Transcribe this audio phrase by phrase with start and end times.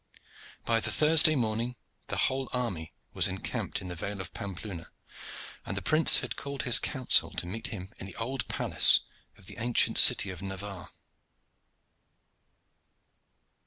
[0.65, 1.75] By the Thursday morning
[2.07, 4.89] the whole army was encamped in the Vale of Pampeluna,
[5.63, 9.01] and the prince had called his council to meet him in the old palace
[9.37, 10.89] of the ancient city of Navarre.